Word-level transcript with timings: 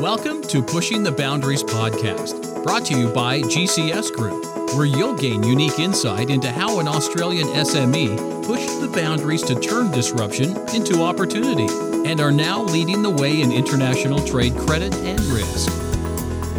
Welcome 0.00 0.42
to 0.42 0.62
Pushing 0.62 1.02
the 1.02 1.10
Boundaries 1.10 1.64
podcast, 1.64 2.62
brought 2.62 2.84
to 2.84 2.96
you 2.96 3.08
by 3.08 3.40
GCS 3.40 4.12
Group, 4.12 4.44
where 4.76 4.86
you'll 4.86 5.16
gain 5.16 5.42
unique 5.42 5.80
insight 5.80 6.30
into 6.30 6.52
how 6.52 6.78
an 6.78 6.86
Australian 6.86 7.48
SME 7.48 8.46
pushed 8.46 8.80
the 8.80 8.86
boundaries 8.86 9.42
to 9.42 9.58
turn 9.58 9.90
disruption 9.90 10.56
into 10.72 11.02
opportunity 11.02 11.66
and 12.08 12.20
are 12.20 12.30
now 12.30 12.62
leading 12.62 13.02
the 13.02 13.10
way 13.10 13.40
in 13.40 13.50
international 13.50 14.24
trade 14.24 14.54
credit 14.54 14.94
and 14.94 15.18
risk. 15.22 15.87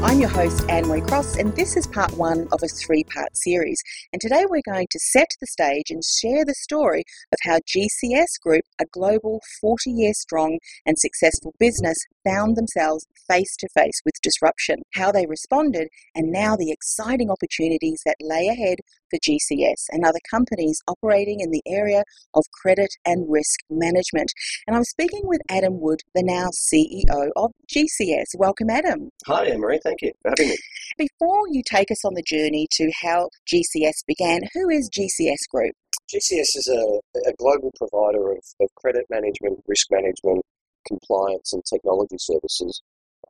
I'm 0.02 0.22
your 0.22 0.30
host, 0.30 0.64
Anne 0.70 0.88
Marie 0.88 1.02
Cross, 1.02 1.36
and 1.36 1.54
this 1.58 1.76
is 1.76 1.86
part 1.86 2.14
one 2.14 2.48
of 2.54 2.64
a 2.64 2.70
three 2.70 3.04
part 3.04 3.36
series. 3.36 3.78
And 4.14 4.22
today 4.22 4.46
we're 4.48 4.62
going 4.66 4.88
to 4.90 5.00
set 5.00 5.28
the 5.42 5.48
stage 5.48 5.90
and 5.90 6.02
share 6.02 6.46
the 6.46 6.56
story 6.56 7.04
of 7.34 7.40
how 7.44 7.60
GCS 7.68 8.40
Group, 8.42 8.64
a 8.80 8.86
global 8.94 9.42
40 9.60 9.92
year 9.92 10.14
strong 10.14 10.58
and 10.86 10.98
successful 10.98 11.54
business, 11.60 11.98
found 12.24 12.56
themselves 12.56 13.06
face 13.28 13.58
to 13.58 13.68
face 13.76 14.02
with 14.06 14.14
disruption, 14.24 14.78
how 14.94 15.12
they 15.12 15.26
responded, 15.26 15.90
and 16.16 16.32
now 16.32 16.56
the 16.56 16.72
exciting 16.72 17.30
opportunities 17.30 18.02
that 18.06 18.16
lay 18.22 18.48
ahead 18.48 18.78
for 19.10 19.20
GCS 19.20 19.88
and 19.90 20.06
other 20.06 20.20
companies 20.30 20.82
operating 20.88 21.40
in 21.40 21.52
the 21.52 21.64
area 21.68 22.04
of 22.34 22.44
credit 22.54 22.90
and 23.06 23.26
risk 23.30 23.60
management. 23.70 24.32
And 24.68 24.76
I'm 24.76 24.84
speaking 24.84 25.22
with 25.24 25.42
Adam 25.50 25.80
Wood, 25.82 26.02
the 26.16 26.24
now 26.24 26.50
CEO 26.50 27.30
of 27.36 27.52
GCS. 27.74 28.36
Welcome, 28.38 28.70
Adam. 28.70 29.10
Hi, 29.26 29.46
Anne 29.46 29.60
Marie. 29.60 29.80
Thank 29.90 30.02
you 30.04 30.12
for 30.22 30.30
having 30.30 30.50
me. 30.50 30.58
Before 30.98 31.48
you 31.50 31.64
take 31.66 31.90
us 31.90 32.06
on 32.06 32.14
the 32.14 32.22
journey 32.22 32.68
to 32.74 32.92
how 33.02 33.30
GCS 33.52 34.06
began, 34.06 34.42
who 34.54 34.70
is 34.70 34.90
GCS 34.90 35.50
Group? 35.50 35.74
GCS 36.14 36.54
is 36.58 36.70
a, 36.70 37.30
a 37.30 37.34
global 37.40 37.74
provider 37.76 38.32
of, 38.32 38.44
of 38.62 38.70
credit 38.76 39.06
management, 39.10 39.64
risk 39.68 39.88
management, 39.90 40.46
compliance, 40.88 41.54
and 41.54 41.64
technology 41.66 42.18
services. 42.20 42.82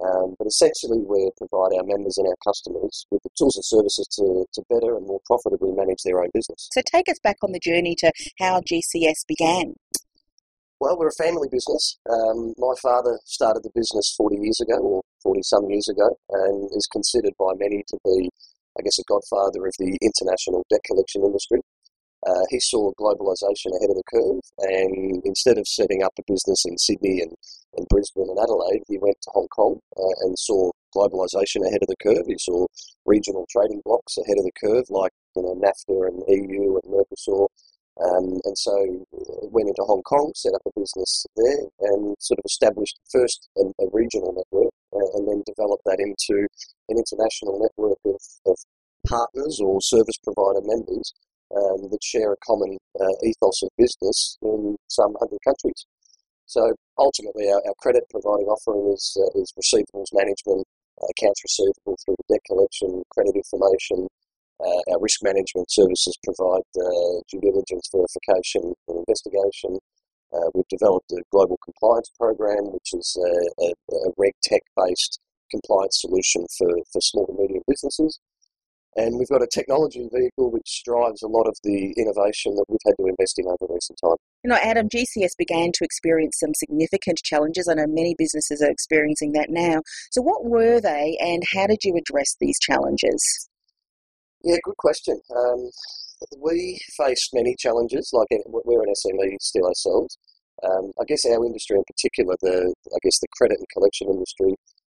Um, 0.03 0.35
but 0.37 0.47
essentially, 0.47 0.99
we 0.99 1.29
provide 1.37 1.75
our 1.77 1.83
members 1.83 2.17
and 2.17 2.27
our 2.27 2.37
customers 2.45 3.05
with 3.09 3.23
the 3.23 3.29
tools 3.37 3.55
and 3.55 3.65
services 3.65 4.07
to, 4.19 4.45
to 4.53 4.63
better 4.69 4.95
and 4.95 5.07
more 5.07 5.19
profitably 5.25 5.71
manage 5.71 6.03
their 6.03 6.21
own 6.21 6.29
business. 6.33 6.69
So, 6.71 6.81
take 6.85 7.09
us 7.09 7.19
back 7.23 7.37
on 7.41 7.51
the 7.51 7.59
journey 7.59 7.95
to 7.99 8.11
how 8.39 8.61
GCS 8.61 9.27
began. 9.27 9.75
Well, 10.79 10.97
we're 10.97 11.11
a 11.11 11.23
family 11.23 11.49
business. 11.51 11.99
Um, 12.09 12.53
my 12.57 12.71
father 12.81 13.19
started 13.25 13.63
the 13.63 13.75
business 13.75 14.15
40 14.15 14.37
years 14.39 14.61
ago, 14.61 14.79
or 14.79 15.01
40 15.23 15.41
some 15.43 15.69
years 15.69 15.89
ago, 15.89 16.07
and 16.29 16.69
is 16.71 16.87
considered 16.87 17.33
by 17.37 17.51
many 17.59 17.83
to 17.83 17.97
be, 18.05 18.29
I 18.79 18.83
guess, 18.83 18.97
a 18.97 19.03
godfather 19.03 19.67
of 19.67 19.73
the 19.77 19.97
international 19.99 20.63
debt 20.69 20.79
collection 20.87 21.25
industry. 21.25 21.59
Uh, 22.25 22.47
he 22.49 22.61
saw 22.61 22.93
globalization 22.95 23.75
ahead 23.75 23.91
of 23.91 23.99
the 23.99 24.07
curve, 24.07 24.39
and 24.71 25.21
instead 25.25 25.57
of 25.57 25.67
setting 25.67 26.01
up 26.01 26.13
a 26.17 26.23
business 26.31 26.63
in 26.65 26.77
Sydney 26.77 27.23
and, 27.23 27.35
and 27.75 27.85
Brisbane 27.89 28.29
and 28.29 28.39
Adelaide, 28.39 28.83
he 28.87 28.97
went 28.99 29.19
to 29.23 29.31
Hong 29.33 29.49
Kong 29.49 29.79
uh, 29.97 30.15
and 30.23 30.39
saw 30.39 30.71
globalization 30.95 31.67
ahead 31.67 31.83
of 31.83 31.91
the 31.91 31.99
curve. 32.01 32.23
He 32.25 32.37
saw 32.39 32.67
regional 33.05 33.45
trading 33.51 33.81
blocks 33.83 34.17
ahead 34.17 34.37
of 34.37 34.45
the 34.45 34.55
curve, 34.55 34.85
like 34.89 35.11
you 35.35 35.43
know 35.43 35.59
NAFTA 35.59 36.07
and 36.07 36.23
EU 36.27 36.79
and 36.79 36.87
Mercosur. 36.87 37.47
Um, 37.99 38.39
and 38.47 38.57
so 38.57 38.71
uh, 39.11 39.47
went 39.51 39.67
into 39.67 39.83
Hong 39.83 40.01
Kong, 40.03 40.31
set 40.35 40.55
up 40.55 40.61
a 40.65 40.79
business 40.79 41.25
there, 41.35 41.67
and 41.91 42.15
sort 42.19 42.39
of 42.39 42.45
established 42.45 42.97
first 43.11 43.49
a, 43.57 43.63
a 43.83 43.87
regional 43.91 44.31
network, 44.31 44.71
uh, 44.95 45.09
and 45.19 45.27
then 45.27 45.43
developed 45.45 45.83
that 45.85 45.99
into 45.99 46.47
an 46.87 46.95
international 46.95 47.59
network 47.59 47.99
of, 48.05 48.21
of 48.47 48.57
partners 49.07 49.59
or 49.59 49.81
service 49.81 50.17
provider 50.23 50.63
members 50.63 51.13
um, 51.55 51.89
that 51.91 52.03
share 52.03 52.31
a 52.31 52.43
common 52.45 52.77
uh, 52.99 53.15
ethos 53.23 53.63
of 53.63 53.69
business 53.77 54.37
in 54.41 54.77
some 54.87 55.15
hundred 55.19 55.39
countries. 55.43 55.85
So 56.45 56.73
ultimately, 56.97 57.49
our, 57.49 57.61
our 57.67 57.77
credit 57.79 58.03
providing 58.09 58.47
offering 58.47 58.93
is, 58.93 59.17
uh, 59.19 59.39
is 59.39 59.53
receivables 59.59 60.09
management, 60.13 60.65
accounts 61.03 61.43
receivable 61.43 61.97
through 62.03 62.15
debt 62.27 62.41
collection, 62.47 63.03
credit 63.11 63.35
information, 63.35 64.07
uh, 64.59 64.93
our 64.93 64.99
risk 64.99 65.23
management 65.23 65.71
services 65.71 66.17
provide 66.23 66.67
uh, 66.77 67.15
due 67.31 67.41
diligence 67.41 67.89
verification 67.91 68.73
and 68.87 69.03
investigation. 69.07 69.79
Uh, 70.33 70.49
we've 70.53 70.67
developed 70.69 71.11
a 71.11 71.23
global 71.31 71.57
compliance 71.63 72.11
program, 72.19 72.71
which 72.71 72.93
is 72.93 73.17
a, 73.17 73.63
a, 73.65 73.69
a 74.07 74.11
reg 74.17 74.33
tech 74.43 74.61
based 74.77 75.19
compliance 75.49 76.01
solution 76.01 76.45
for, 76.57 76.69
for 76.91 77.01
small 77.01 77.25
and 77.29 77.39
medium 77.39 77.63
businesses. 77.67 78.19
And 78.95 79.17
we've 79.17 79.29
got 79.29 79.43
a 79.43 79.47
technology 79.47 80.07
vehicle 80.11 80.51
which 80.51 80.81
drives 80.83 81.21
a 81.21 81.27
lot 81.27 81.47
of 81.47 81.55
the 81.63 81.93
innovation 81.95 82.55
that 82.55 82.65
we've 82.67 82.79
had 82.85 82.95
to 82.99 83.07
invest 83.07 83.37
in 83.37 83.45
over 83.45 83.71
recent 83.71 83.99
time. 84.03 84.17
You 84.43 84.49
know, 84.49 84.57
Adam, 84.61 84.89
GCS 84.89 85.37
began 85.37 85.71
to 85.73 85.83
experience 85.83 86.37
some 86.39 86.53
significant 86.55 87.19
challenges. 87.23 87.67
I 87.69 87.75
know 87.75 87.85
many 87.87 88.15
businesses 88.17 88.61
are 88.61 88.71
experiencing 88.71 89.33
that 89.33 89.49
now. 89.49 89.81
So, 90.11 90.21
what 90.21 90.45
were 90.45 90.81
they, 90.81 91.17
and 91.21 91.43
how 91.53 91.67
did 91.67 91.79
you 91.83 91.95
address 91.97 92.35
these 92.39 92.57
challenges? 92.59 93.48
Yeah, 94.43 94.57
good 94.63 94.77
question. 94.77 95.19
Um, 95.35 95.69
we 96.39 96.79
face 96.97 97.29
many 97.33 97.55
challenges, 97.57 98.09
like 98.13 98.27
we're 98.47 98.83
an 98.83 98.93
SME 98.93 99.37
still 99.41 99.67
ourselves. 99.67 100.17
Um, 100.63 100.91
I 100.99 101.05
guess 101.07 101.25
our 101.25 101.45
industry 101.45 101.77
in 101.77 101.83
particular, 101.85 102.35
the 102.41 102.73
I 102.93 102.97
guess 103.03 103.19
the 103.19 103.27
credit 103.37 103.57
and 103.59 103.67
collection 103.73 104.09
industry, 104.09 104.55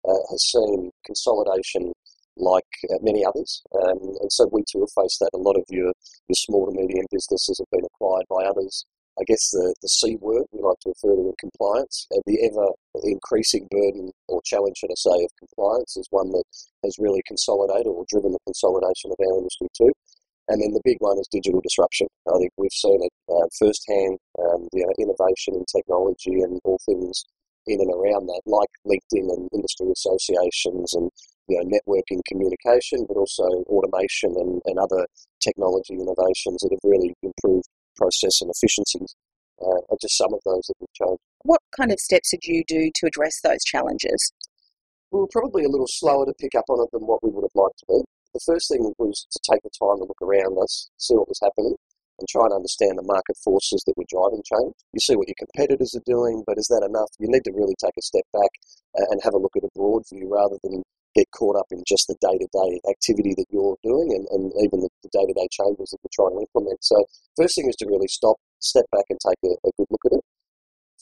uh, 0.08 0.22
has 0.30 0.42
seen 0.50 0.90
consolidation 1.06 1.92
like 2.36 2.66
uh, 2.90 2.98
many 3.02 3.24
others, 3.24 3.62
um, 3.82 3.98
and 4.20 4.32
so 4.32 4.48
we 4.52 4.64
too 4.70 4.80
have 4.80 4.94
faced 5.04 5.18
that. 5.20 5.30
A 5.34 5.38
lot 5.38 5.56
of 5.56 5.64
your 5.68 5.92
your 6.28 6.34
small 6.34 6.66
to 6.66 6.72
medium 6.72 7.06
businesses 7.10 7.58
have 7.60 7.70
been 7.70 7.84
acquired 7.84 8.26
by 8.30 8.44
others. 8.44 8.84
I 9.20 9.24
guess 9.26 9.50
the, 9.50 9.74
the 9.82 9.88
C 9.88 10.16
word 10.20 10.44
we 10.52 10.62
like 10.62 10.80
to 10.80 10.92
refer 10.96 11.14
to 11.14 11.28
in 11.28 11.34
compliance, 11.38 12.06
uh, 12.14 12.20
the 12.24 12.40
ever 12.48 12.66
increasing 13.04 13.68
burden 13.70 14.10
or 14.28 14.40
challenge, 14.44 14.78
should 14.78 14.90
I 14.90 14.96
say, 14.96 15.24
of 15.24 15.30
compliance 15.36 15.96
is 15.96 16.08
one 16.10 16.30
that 16.32 16.44
has 16.84 16.96
really 16.98 17.22
consolidated 17.26 17.92
or 17.92 18.04
driven 18.08 18.32
the 18.32 18.46
consolidation 18.46 19.12
of 19.12 19.20
our 19.20 19.38
industry 19.38 19.68
too. 19.76 19.92
And 20.48 20.60
then 20.60 20.72
the 20.72 20.82
big 20.84 20.96
one 21.00 21.18
is 21.18 21.28
digital 21.30 21.60
disruption. 21.60 22.08
I 22.26 22.38
think 22.38 22.52
we've 22.56 22.72
seen 22.72 22.98
it 23.04 23.12
uh, 23.28 23.46
firsthand, 23.58 24.18
um, 24.40 24.66
you 24.72 24.82
know, 24.82 24.92
innovation 24.98 25.54
in 25.54 25.64
technology 25.70 26.40
and 26.40 26.58
all 26.64 26.80
things 26.84 27.24
in 27.66 27.78
and 27.80 27.92
around 27.94 28.26
that, 28.26 28.42
like 28.46 28.68
LinkedIn 28.88 29.28
and 29.28 29.48
industry 29.52 29.86
associations 29.92 30.94
and 30.94 31.10
you 31.48 31.58
know, 31.58 31.68
networking 31.68 32.20
communication, 32.26 33.04
but 33.06 33.16
also 33.16 33.44
automation 33.68 34.34
and, 34.36 34.62
and 34.64 34.78
other 34.78 35.06
technology 35.40 35.94
innovations 35.94 36.58
that 36.62 36.72
have 36.72 36.90
really 36.90 37.14
improved 37.22 37.68
process 37.96 38.40
and 38.40 38.50
efficiencies 38.50 39.14
uh, 39.60 39.80
are 39.90 40.00
just 40.00 40.16
some 40.16 40.32
of 40.32 40.40
those 40.44 40.66
that 40.68 40.78
we've 40.80 40.94
chosen. 40.94 41.18
What 41.44 41.60
kind 41.76 41.92
of 41.92 41.98
steps 42.00 42.30
did 42.30 42.44
you 42.44 42.62
do 42.66 42.90
to 42.94 43.06
address 43.06 43.40
those 43.42 43.64
challenges? 43.64 44.32
We 45.10 45.20
were 45.20 45.32
probably 45.32 45.64
a 45.64 45.68
little 45.68 45.88
slower 45.88 46.24
to 46.26 46.34
pick 46.38 46.54
up 46.54 46.64
on 46.68 46.80
it 46.80 46.90
than 46.92 47.06
what 47.06 47.22
we 47.22 47.30
would 47.30 47.44
have 47.44 47.54
liked 47.54 47.78
to 47.80 47.86
be. 47.88 48.00
The 48.32 48.46
first 48.46 48.68
thing 48.68 48.92
was 48.96 49.26
to 49.30 49.40
take 49.44 49.62
the 49.62 49.70
time 49.76 50.00
to 50.00 50.08
look 50.08 50.22
around 50.22 50.56
us, 50.62 50.88
see 50.96 51.14
what 51.14 51.28
was 51.28 51.40
happening, 51.42 51.76
and 52.18 52.28
try 52.28 52.48
and 52.48 52.54
understand 52.54 52.96
the 52.96 53.04
market 53.04 53.36
forces 53.44 53.82
that 53.84 53.96
were 53.96 54.08
driving 54.08 54.40
change. 54.40 54.72
You 54.94 55.00
see 55.00 55.16
what 55.16 55.28
your 55.28 55.36
competitors 55.36 55.94
are 55.94 56.06
doing, 56.06 56.42
but 56.46 56.56
is 56.56 56.68
that 56.72 56.86
enough? 56.86 57.10
You 57.18 57.28
need 57.28 57.44
to 57.44 57.52
really 57.52 57.76
take 57.76 57.96
a 57.98 58.02
step 58.02 58.24
back 58.32 58.52
and 59.10 59.20
have 59.22 59.34
a 59.34 59.42
look 59.42 59.52
at 59.56 59.68
a 59.68 59.74
broad 59.76 60.04
view 60.08 60.32
rather 60.32 60.56
than 60.64 60.82
get 61.14 61.30
caught 61.30 61.56
up 61.56 61.66
in 61.70 61.82
just 61.86 62.08
the 62.08 62.16
day 62.20 62.36
to 62.38 62.48
day 62.52 62.80
activity 62.88 63.34
that 63.36 63.46
you're 63.50 63.76
doing 63.82 64.12
and, 64.14 64.26
and 64.30 64.52
even 64.64 64.80
the 64.80 64.90
day 65.12 65.24
to 65.26 65.34
day 65.34 65.48
changes 65.50 65.90
that 65.90 66.00
you're 66.02 66.16
trying 66.16 66.36
to 66.36 66.44
implement. 66.44 66.78
So, 66.82 66.96
first 67.36 67.54
thing 67.56 67.68
is 67.68 67.76
to 67.76 67.86
really 67.86 68.08
stop, 68.08 68.36
step 68.60 68.86
back, 68.92 69.04
and 69.10 69.18
take 69.20 69.38
a, 69.44 69.54
a 69.68 69.70
good 69.76 69.88
look 69.90 70.04
at 70.06 70.16
it. 70.16 70.24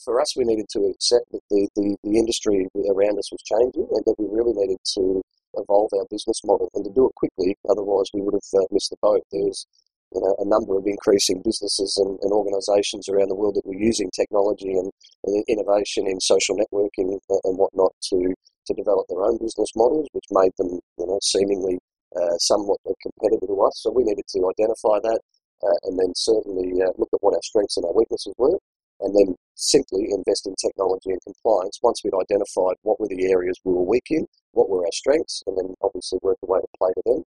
For 0.03 0.19
us, 0.19 0.35
we 0.35 0.45
needed 0.45 0.65
to 0.73 0.89
accept 0.89 1.31
that 1.31 1.45
the, 1.49 1.69
the, 1.75 1.95
the 2.03 2.17
industry 2.17 2.67
around 2.89 3.19
us 3.19 3.29
was 3.31 3.43
changing 3.45 3.87
and 3.91 4.03
that 4.05 4.17
we 4.17 4.25
really 4.31 4.53
needed 4.53 4.81
to 4.97 5.21
evolve 5.55 5.91
our 5.93 6.05
business 6.09 6.41
model 6.43 6.69
and 6.73 6.83
to 6.85 6.91
do 6.91 7.07
it 7.07 7.15
quickly, 7.15 7.55
otherwise, 7.69 8.07
we 8.13 8.21
would 8.21 8.33
have 8.33 8.49
uh, 8.55 8.65
missed 8.71 8.89
the 8.89 8.97
boat. 9.01 9.21
There's 9.31 9.67
you 10.13 10.21
know, 10.21 10.35
a 10.39 10.47
number 10.47 10.77
of 10.77 10.85
increasing 10.85 11.41
businesses 11.43 11.95
and, 11.97 12.19
and, 12.21 12.33
organisations 12.33 13.07
around 13.07 13.29
the 13.29 13.35
world 13.35 13.55
that 13.55 13.65
were 13.65 13.79
using 13.79 14.09
technology 14.11 14.73
and, 14.73 14.91
and 15.23 15.43
innovation 15.47 16.05
in 16.05 16.19
social 16.19 16.55
networking 16.55 17.15
and 17.15 17.57
whatnot 17.57 17.93
to 18.09 18.33
to 18.71 18.81
develop 18.81 19.05
their 19.07 19.23
own 19.23 19.37
business 19.37 19.71
models, 19.75 20.07
which 20.11 20.25
made 20.31 20.51
them, 20.57 20.79
you 20.97 21.05
know, 21.05 21.19
seemingly 21.21 21.77
uh, 22.15 22.37
somewhat 22.39 22.79
a 22.87 22.93
competitor 23.03 23.47
to 23.47 23.61
us. 23.61 23.75
So 23.83 23.91
we 23.91 24.03
needed 24.03 24.25
to 24.27 24.39
identify 24.47 24.99
that 25.03 25.19
uh, 25.63 25.77
and 25.83 25.99
then 25.99 26.11
certainly 26.15 26.81
uh, 26.81 26.91
look 26.97 27.09
at 27.13 27.21
what 27.21 27.35
our 27.35 27.43
strengths 27.43 27.77
and 27.77 27.85
our 27.85 27.93
weaknesses 27.93 28.33
were, 28.37 28.57
and 29.01 29.13
then 29.15 29.35
simply 29.55 30.09
invest 30.09 30.47
in 30.47 30.55
technology 30.57 31.11
and 31.11 31.21
compliance 31.21 31.79
once 31.81 32.01
we'd 32.03 32.17
identified 32.17 32.75
what 32.81 32.99
were 32.99 33.07
the 33.07 33.29
areas 33.29 33.59
we 33.63 33.73
were 33.73 33.85
weak 33.85 34.07
in, 34.09 34.25
what 34.53 34.69
were 34.69 34.85
our 34.85 34.91
strengths, 34.91 35.43
and 35.45 35.57
then 35.57 35.73
obviously 35.81 36.19
work 36.21 36.37
a 36.43 36.47
way 36.47 36.59
to 36.59 36.77
play 36.77 36.89
to 36.95 37.01
them. 37.05 37.23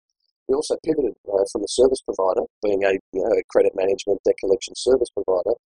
We 0.48 0.54
also 0.54 0.76
pivoted 0.84 1.14
uh, 1.28 1.44
from 1.52 1.62
a 1.62 1.68
service 1.68 2.02
provider, 2.02 2.42
being 2.62 2.84
a, 2.84 2.92
you 3.12 3.22
know, 3.22 3.30
a 3.30 3.42
credit 3.48 3.72
management 3.76 4.20
debt 4.24 4.34
collection 4.40 4.74
service 4.76 5.08
provider, 5.10 5.56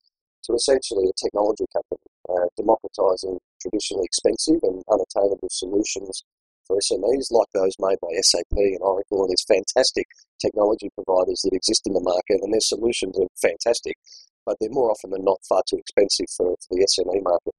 to 0.45 0.55
essentially 0.55 1.09
a 1.09 1.17
technology 1.19 1.67
company, 1.73 2.06
uh, 2.37 2.47
democratizing 2.57 3.39
traditionally 3.61 4.05
expensive 4.05 4.61
and 4.63 4.85
unattainable 4.93 5.49
solutions 5.51 6.23
for 6.67 6.77
SMEs 6.77 7.31
like 7.31 7.49
those 7.55 7.75
made 7.79 7.99
by 8.03 8.13
SAP 8.21 8.53
and 8.53 8.83
Oracle 8.83 9.23
and 9.23 9.31
these 9.31 9.47
fantastic 9.47 10.07
technology 10.41 10.91
providers 10.95 11.41
that 11.45 11.55
exist 11.57 11.87
in 11.87 11.95
the 11.95 12.01
market 12.01 12.43
and 12.43 12.53
their 12.53 12.61
solutions 12.61 13.19
are 13.19 13.31
fantastic, 13.41 13.97
but 14.45 14.57
they're 14.61 14.71
more 14.71 14.91
often 14.91 15.11
than 15.11 15.25
not 15.25 15.39
far 15.49 15.63
too 15.69 15.79
expensive 15.79 16.27
for, 16.37 16.55
for 16.67 16.75
the 16.77 16.87
SME 16.87 17.23
market. 17.23 17.55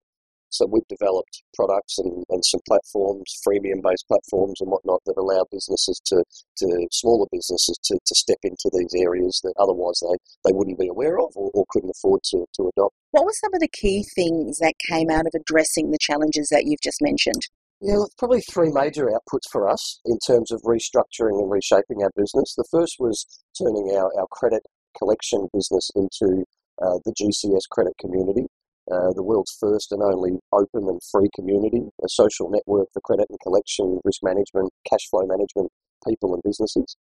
So 0.57 0.65
we've 0.65 0.87
developed 0.89 1.43
products 1.53 1.99
and, 1.99 2.23
and 2.29 2.43
some 2.43 2.61
platforms, 2.67 3.29
freemium 3.47 3.81
based 3.83 4.07
platforms 4.07 4.59
and 4.59 4.71
whatnot 4.71 5.01
that 5.05 5.17
allow 5.17 5.45
businesses 5.51 6.01
to, 6.05 6.23
to 6.57 6.87
smaller 6.91 7.27
businesses 7.31 7.77
to, 7.85 7.99
to 8.03 8.15
step 8.15 8.39
into 8.41 8.69
these 8.73 8.93
areas 8.97 9.39
that 9.43 9.53
otherwise 9.59 10.01
they, 10.01 10.17
they 10.49 10.55
wouldn't 10.55 10.79
be 10.79 10.87
aware 10.87 11.19
of 11.19 11.29
or, 11.35 11.51
or 11.53 11.65
couldn't 11.69 11.93
afford 11.93 12.21
to, 12.23 12.45
to 12.55 12.71
adopt. 12.75 12.95
What 13.11 13.25
were 13.25 13.37
some 13.39 13.53
of 13.53 13.59
the 13.59 13.69
key 13.69 14.03
things 14.15 14.57
that 14.57 14.73
came 14.89 15.11
out 15.11 15.27
of 15.27 15.33
addressing 15.35 15.91
the 15.91 16.01
challenges 16.01 16.49
that 16.49 16.65
you've 16.65 16.81
just 16.81 17.01
mentioned? 17.01 17.41
Yeah, 17.79 18.01
probably 18.17 18.41
three 18.41 18.71
major 18.71 19.05
outputs 19.05 19.45
for 19.51 19.69
us 19.69 19.99
in 20.05 20.17
terms 20.25 20.51
of 20.51 20.61
restructuring 20.63 21.37
and 21.37 21.51
reshaping 21.51 22.01
our 22.01 22.09
business. 22.15 22.55
The 22.57 22.65
first 22.71 22.95
was 22.99 23.27
turning 23.55 23.95
our, 23.95 24.09
our 24.17 24.27
credit 24.31 24.63
collection 24.97 25.47
business 25.53 25.91
into 25.95 26.43
uh, 26.81 26.97
the 27.05 27.13
GCS 27.13 27.69
credit 27.69 27.93
community, 27.99 28.47
uh, 28.91 29.11
the 29.13 29.23
world's 29.23 29.55
first 29.59 29.91
and 29.91 30.01
only 30.01 30.39
open 30.51 30.87
and 30.87 31.01
free 31.11 31.29
community, 31.35 31.81
a 32.03 32.09
social 32.09 32.49
network 32.49 32.87
for 32.93 33.01
credit 33.01 33.27
and 33.29 33.39
collection, 33.41 33.99
risk 34.03 34.23
management, 34.23 34.71
cash 34.89 35.09
flow 35.09 35.25
management, 35.25 35.69
people 36.07 36.33
and 36.33 36.43
businesses. 36.43 36.95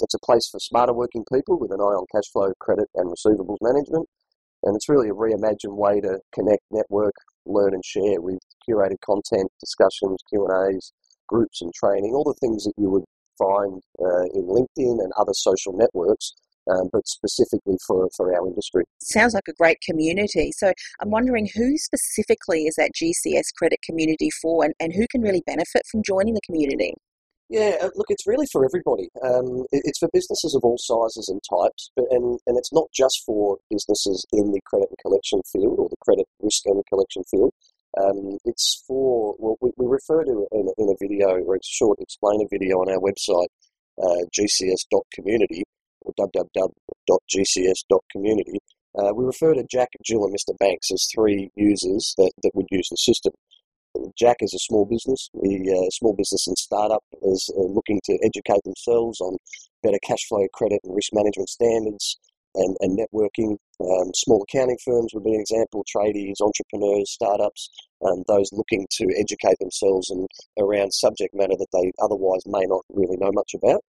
It's 0.00 0.14
a 0.14 0.24
place 0.24 0.48
for 0.50 0.58
smarter 0.58 0.92
working 0.92 1.24
people 1.32 1.58
with 1.58 1.70
an 1.70 1.80
eye 1.80 1.98
on 1.98 2.06
cash 2.14 2.30
flow, 2.32 2.52
credit, 2.60 2.88
and 2.94 3.10
receivables 3.10 3.58
management. 3.60 4.08
And 4.62 4.76
it's 4.76 4.88
really 4.88 5.08
a 5.08 5.14
reimagined 5.14 5.76
way 5.76 6.00
to 6.00 6.18
connect, 6.32 6.62
network, 6.70 7.14
learn, 7.46 7.74
and 7.74 7.84
share 7.84 8.20
with 8.20 8.38
curated 8.68 9.00
content, 9.04 9.50
discussions, 9.58 10.18
Q 10.30 10.46
and 10.46 10.76
A's, 10.76 10.92
groups, 11.28 11.60
and 11.60 11.72
training. 11.74 12.14
All 12.14 12.24
the 12.24 12.38
things 12.40 12.64
that 12.64 12.74
you 12.76 12.90
would 12.90 13.04
find 13.38 13.82
uh, 14.00 14.24
in 14.34 14.46
LinkedIn 14.46 15.02
and 15.02 15.12
other 15.18 15.34
social 15.34 15.72
networks, 15.72 16.32
um, 16.70 16.88
but 16.92 17.06
specifically 17.06 17.76
for, 17.86 18.08
for 18.16 18.34
our 18.34 18.46
industry. 18.46 18.84
Sounds 19.00 19.34
like 19.34 19.48
a 19.48 19.54
great 19.54 19.78
community. 19.88 20.52
So 20.56 20.72
I'm 21.00 21.10
wondering 21.10 21.48
who 21.54 21.76
specifically 21.76 22.64
is 22.64 22.74
that 22.76 22.92
GCS 22.94 23.54
credit 23.56 23.80
community 23.84 24.30
for, 24.40 24.64
and, 24.64 24.74
and 24.80 24.92
who 24.92 25.06
can 25.10 25.22
really 25.22 25.42
benefit 25.46 25.82
from 25.90 26.02
joining 26.04 26.34
the 26.34 26.40
community? 26.46 26.94
Yeah, 27.48 27.76
uh, 27.82 27.90
look, 27.96 28.06
it's 28.08 28.26
really 28.26 28.46
for 28.50 28.64
everybody. 28.64 29.08
Um, 29.22 29.66
it's 29.72 29.98
for 29.98 30.08
businesses 30.12 30.54
of 30.54 30.64
all 30.64 30.78
sizes 30.78 31.28
and 31.28 31.40
types, 31.44 31.90
but 31.94 32.06
and, 32.10 32.38
and 32.46 32.56
it's 32.56 32.72
not 32.72 32.86
just 32.94 33.22
for 33.26 33.58
businesses 33.70 34.24
in 34.32 34.52
the 34.52 34.60
credit 34.64 34.88
and 34.88 34.98
collection 35.04 35.42
field 35.52 35.78
or 35.78 35.88
the 35.90 36.00
credit 36.00 36.24
risk 36.40 36.64
and 36.64 36.82
collection 36.88 37.22
field. 37.30 37.52
Um, 38.00 38.38
it's 38.46 38.82
for, 38.88 39.36
well, 39.38 39.56
we, 39.60 39.70
we 39.76 39.86
refer 39.86 40.24
to 40.24 40.46
in 40.52 40.66
a, 40.66 40.82
in 40.82 40.88
a 40.88 40.96
video, 40.98 41.44
or 41.44 41.56
it's 41.56 41.68
a 41.68 41.76
short 41.76 41.98
explainer 42.00 42.46
video 42.50 42.76
on 42.78 42.88
our 42.88 42.96
website, 42.96 43.52
uh, 44.00 44.24
gcs.community 44.32 45.64
or 46.04 46.12
www.gcs.community. 46.18 48.58
Uh, 48.98 49.14
we 49.14 49.24
refer 49.24 49.54
to 49.54 49.64
Jack, 49.70 49.88
Jill, 50.04 50.24
and 50.24 50.34
Mr. 50.34 50.58
Banks 50.58 50.90
as 50.92 51.06
three 51.14 51.48
users 51.56 52.14
that, 52.18 52.32
that 52.42 52.50
would 52.54 52.66
use 52.70 52.88
the 52.90 52.96
system. 52.96 53.32
Jack 54.18 54.36
is 54.40 54.54
a 54.54 54.58
small 54.58 54.86
business. 54.86 55.28
The 55.34 55.70
uh, 55.70 55.90
small 55.90 56.14
business 56.14 56.46
and 56.46 56.56
startup 56.56 57.02
is 57.22 57.50
uh, 57.56 57.62
looking 57.62 58.00
to 58.04 58.18
educate 58.22 58.62
themselves 58.64 59.20
on 59.20 59.36
better 59.82 59.98
cash 60.02 60.26
flow, 60.28 60.46
credit, 60.54 60.80
and 60.84 60.94
risk 60.94 61.10
management 61.12 61.48
standards 61.48 62.18
and, 62.54 62.76
and 62.80 62.98
networking. 62.98 63.56
Um, 63.80 64.12
small 64.14 64.44
accounting 64.48 64.78
firms 64.84 65.12
would 65.12 65.24
be 65.24 65.34
an 65.34 65.40
example, 65.40 65.84
tradies, 65.94 66.40
entrepreneurs, 66.40 67.10
startups, 67.10 67.70
um, 68.06 68.22
those 68.28 68.50
looking 68.52 68.86
to 68.92 69.06
educate 69.18 69.58
themselves 69.60 70.10
and 70.10 70.26
around 70.58 70.92
subject 70.92 71.34
matter 71.34 71.56
that 71.58 71.68
they 71.72 71.92
otherwise 72.02 72.42
may 72.46 72.64
not 72.66 72.82
really 72.90 73.16
know 73.18 73.32
much 73.32 73.52
about. 73.54 73.82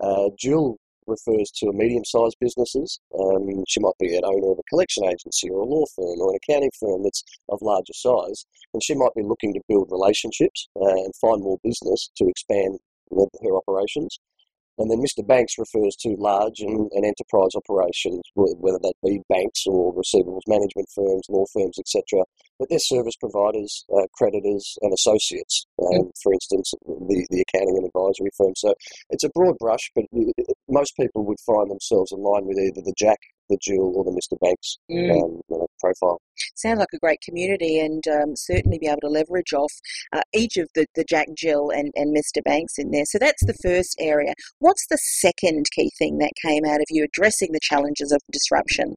Uh, 0.00 0.28
Jill 0.38 0.76
refers 1.06 1.50
to 1.56 1.72
medium-sized 1.72 2.36
businesses. 2.40 3.00
Um, 3.18 3.64
she 3.68 3.80
might 3.80 3.98
be 3.98 4.16
an 4.16 4.24
owner 4.24 4.52
of 4.52 4.58
a 4.58 4.68
collection 4.68 5.04
agency 5.04 5.48
or 5.50 5.60
a 5.60 5.66
law 5.66 5.84
firm 5.94 6.20
or 6.20 6.30
an 6.30 6.38
accounting 6.42 6.72
firm 6.78 7.02
that's 7.02 7.22
of 7.48 7.58
larger 7.62 7.94
size, 7.94 8.46
and 8.74 8.82
she 8.82 8.94
might 8.94 9.14
be 9.14 9.22
looking 9.22 9.52
to 9.54 9.60
build 9.68 9.88
relationships 9.90 10.68
uh, 10.80 10.88
and 10.88 11.14
find 11.20 11.42
more 11.42 11.58
business 11.62 12.10
to 12.16 12.28
expand 12.28 12.78
her 13.10 13.56
operations. 13.56 14.18
And 14.78 14.90
then 14.90 15.00
Mr. 15.00 15.26
Banks 15.26 15.58
refers 15.58 15.96
to 16.00 16.16
large 16.18 16.60
and, 16.60 16.90
and 16.92 17.04
enterprise 17.04 17.54
operations, 17.56 18.20
whether 18.34 18.78
that 18.82 18.94
be 19.04 19.20
banks 19.28 19.64
or 19.66 19.94
receivables 19.94 20.44
management 20.46 20.88
firms, 20.94 21.24
law 21.28 21.44
firms, 21.52 21.78
etc. 21.78 22.24
But 22.58 22.68
they're 22.68 22.78
service 22.78 23.16
providers, 23.16 23.84
uh, 23.92 24.06
creditors, 24.12 24.76
and 24.82 24.92
associates. 24.92 25.66
Um, 25.80 26.08
mm. 26.08 26.10
For 26.22 26.32
instance, 26.32 26.72
the, 26.84 27.26
the 27.30 27.44
accounting 27.48 27.76
and 27.76 27.86
advisory 27.86 28.30
firm. 28.36 28.52
So 28.56 28.74
it's 29.10 29.24
a 29.24 29.30
broad 29.30 29.56
brush, 29.58 29.90
but 29.94 30.04
most 30.68 30.92
people 31.00 31.24
would 31.24 31.40
find 31.40 31.70
themselves 31.70 32.12
aligned 32.12 32.46
with 32.46 32.58
either 32.58 32.82
the 32.84 32.94
Jack 32.98 33.18
the 33.48 33.58
Jill 33.60 33.92
or 33.94 34.04
the 34.04 34.10
Mr. 34.10 34.38
Banks 34.40 34.78
mm. 34.90 35.10
um, 35.10 35.40
you 35.48 35.58
know, 35.58 35.66
profile. 35.80 36.20
Sounds 36.54 36.78
like 36.78 36.88
a 36.94 36.98
great 36.98 37.20
community 37.20 37.78
and 37.78 38.02
um, 38.08 38.36
certainly 38.36 38.78
be 38.78 38.86
able 38.86 39.00
to 39.02 39.08
leverage 39.08 39.52
off 39.52 39.72
uh, 40.12 40.22
each 40.34 40.56
of 40.56 40.68
the, 40.74 40.86
the 40.94 41.04
Jack, 41.04 41.28
Jill, 41.36 41.70
and, 41.70 41.92
and 41.94 42.16
Mr. 42.16 42.42
Banks 42.44 42.74
in 42.78 42.90
there. 42.90 43.04
So 43.06 43.18
that's 43.18 43.44
the 43.44 43.56
first 43.62 43.96
area. 44.00 44.34
What's 44.58 44.86
the 44.88 44.98
second 44.98 45.66
key 45.74 45.90
thing 45.98 46.18
that 46.18 46.32
came 46.44 46.64
out 46.64 46.80
of 46.80 46.86
you 46.90 47.04
addressing 47.04 47.52
the 47.52 47.60
challenges 47.62 48.12
of 48.12 48.20
disruption? 48.30 48.94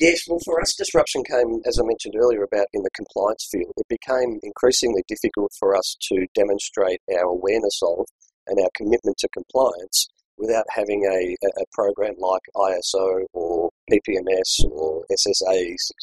Yes, 0.00 0.22
well, 0.26 0.40
for 0.44 0.60
us, 0.60 0.74
disruption 0.74 1.22
came, 1.22 1.60
as 1.66 1.78
I 1.78 1.84
mentioned 1.84 2.14
earlier, 2.16 2.42
about 2.42 2.66
in 2.72 2.82
the 2.82 2.90
compliance 2.90 3.46
field. 3.50 3.72
It 3.76 3.86
became 3.88 4.40
increasingly 4.42 5.04
difficult 5.06 5.52
for 5.58 5.76
us 5.76 5.96
to 6.08 6.26
demonstrate 6.34 7.00
our 7.12 7.26
awareness 7.26 7.78
of 7.82 8.06
and 8.46 8.58
our 8.58 8.70
commitment 8.74 9.16
to 9.18 9.28
compliance 9.28 10.08
without 10.42 10.66
having 10.68 11.06
a, 11.06 11.36
a 11.46 11.64
program 11.72 12.14
like 12.18 12.42
ISO 12.56 13.22
or 13.32 13.70
PPMS 13.86 14.66
or 14.74 15.06
SSA 15.06 15.54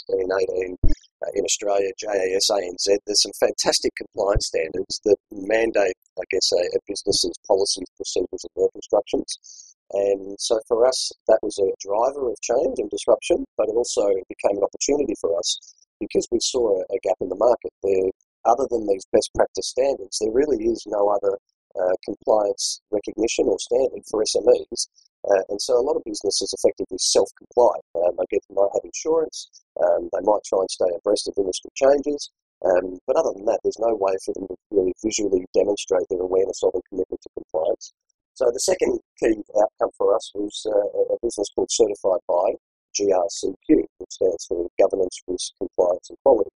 1618 0.07 0.77
uh, 0.85 1.27
in 1.35 1.43
Australia, 1.43 1.91
JAS 1.99 2.47
ANZ. 2.47 2.87
There's 3.05 3.21
some 3.21 3.35
fantastic 3.37 3.91
compliance 3.99 4.47
standards 4.47 5.01
that 5.03 5.17
mandate, 5.31 5.99
I 6.17 6.23
guess, 6.31 6.47
a, 6.55 6.63
a 6.71 6.79
business's 6.87 7.35
policies, 7.45 7.91
procedures, 7.97 8.47
and 8.47 8.55
work 8.55 8.71
instructions. 8.73 9.75
And 9.91 10.39
so 10.39 10.59
for 10.67 10.87
us, 10.87 11.11
that 11.27 11.39
was 11.43 11.59
a 11.59 11.75
driver 11.83 12.31
of 12.31 12.39
change 12.39 12.79
and 12.79 12.89
disruption, 12.89 13.43
but 13.57 13.67
it 13.67 13.75
also 13.75 14.07
became 14.31 14.55
an 14.55 14.63
opportunity 14.63 15.15
for 15.19 15.37
us 15.37 15.75
because 15.99 16.27
we 16.31 16.39
saw 16.39 16.79
a, 16.79 16.81
a 16.95 16.99
gap 17.03 17.19
in 17.19 17.27
the 17.27 17.35
market. 17.35 17.73
There, 17.83 18.09
other 18.45 18.67
than 18.71 18.87
these 18.87 19.03
best 19.11 19.31
practice 19.35 19.67
standards, 19.67 20.17
there 20.21 20.31
really 20.31 20.63
is 20.63 20.87
no 20.87 21.09
other 21.09 21.37
uh, 21.79 21.95
compliance 22.03 22.81
recognition 22.91 23.47
or 23.47 23.57
standard 23.59 24.03
for 24.11 24.23
SMEs. 24.23 24.87
Uh, 25.27 25.43
and 25.49 25.61
so 25.61 25.75
a 25.75 25.83
lot 25.83 25.95
of 25.95 26.03
businesses 26.05 26.53
effectively 26.53 26.97
self-comply. 26.99 27.75
Um, 27.95 28.15
they 28.19 28.27
get, 28.31 28.43
might 28.51 28.71
have 28.73 28.83
insurance, 28.83 29.49
um, 29.79 30.09
they 30.11 30.23
might 30.23 30.43
try 30.43 30.59
and 30.59 30.71
stay 30.71 30.91
abreast 30.95 31.27
of 31.27 31.35
industry 31.37 31.71
changes, 31.75 32.31
um, 32.65 32.99
but 33.07 33.15
other 33.15 33.31
than 33.35 33.45
that, 33.45 33.59
there's 33.63 33.79
no 33.79 33.95
way 33.95 34.15
for 34.23 34.33
them 34.33 34.47
to 34.47 34.55
really 34.71 34.93
visually 35.03 35.45
demonstrate 35.53 36.07
their 36.09 36.23
awareness 36.23 36.63
of 36.63 36.71
and 36.73 36.83
commitment 36.87 37.21
to 37.21 37.29
compliance. 37.35 37.93
So 38.35 38.51
the 38.51 38.59
second 38.59 38.99
key 39.19 39.35
outcome 39.59 39.91
for 39.97 40.15
us 40.15 40.31
was 40.35 40.65
uh, 40.67 41.15
a 41.15 41.17
business 41.21 41.47
called 41.55 41.71
Certified 41.71 42.23
by 42.27 42.55
GRCQ, 42.95 43.83
which 43.99 44.11
stands 44.11 44.45
for 44.47 44.67
Governance, 44.79 45.19
Risk, 45.27 45.51
Compliance 45.57 46.09
and 46.09 46.17
Quality. 46.23 46.51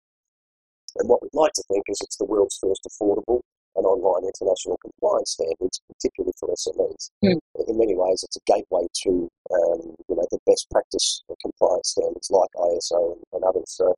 And 0.96 1.10
what 1.10 1.22
we'd 1.22 1.34
like 1.34 1.54
to 1.54 1.64
think 1.72 1.84
is 1.88 2.00
it's 2.02 2.18
the 2.18 2.26
world's 2.26 2.60
first 2.62 2.88
affordable 2.88 3.42
and 3.76 3.86
online 3.86 4.24
international 4.26 4.78
compliance 4.78 5.32
standards, 5.34 5.82
particularly 5.88 6.34
for 6.40 6.50
SMEs. 6.54 7.10
Mm. 7.24 7.40
In 7.68 7.78
many 7.78 7.96
ways, 7.96 8.24
it's 8.24 8.38
a 8.38 8.44
gateway 8.46 8.86
to 9.04 9.10
um, 9.52 9.96
you 10.10 10.16
know 10.16 10.28
the 10.32 10.40
best 10.46 10.70
practice 10.72 11.24
compliance 11.42 11.90
standards 11.90 12.30
like 12.30 12.50
ISO 12.58 13.18
and, 13.34 13.44
others. 13.44 13.68
So 13.68 13.94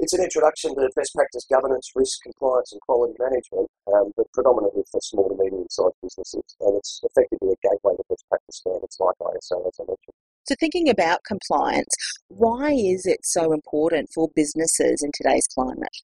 it's 0.00 0.12
an 0.12 0.22
introduction 0.22 0.74
to 0.74 0.90
best 0.96 1.14
practice 1.14 1.44
governance, 1.48 1.90
risk, 1.94 2.22
compliance, 2.22 2.72
and 2.72 2.80
quality 2.82 3.14
management, 3.18 3.68
um, 3.94 4.12
but 4.16 4.26
predominantly 4.34 4.82
for 4.90 5.00
small 5.00 5.28
to 5.28 5.36
medium-sized 5.38 5.96
businesses, 6.02 6.56
and 6.60 6.76
it's 6.76 7.00
effectively 7.02 7.54
a 7.54 7.58
gateway 7.62 7.94
to 7.96 8.04
best 8.08 8.24
practice 8.28 8.56
standards 8.56 8.96
like 8.98 9.16
ISO, 9.20 9.66
as 9.66 9.78
I 9.80 9.84
mentioned. 9.86 10.16
So, 10.44 10.56
thinking 10.58 10.88
about 10.88 11.22
compliance, 11.24 11.94
why 12.28 12.72
is 12.72 13.06
it 13.06 13.20
so 13.22 13.52
important 13.52 14.10
for 14.12 14.28
businesses 14.34 15.02
in 15.02 15.12
today's 15.14 15.46
climate? 15.54 15.96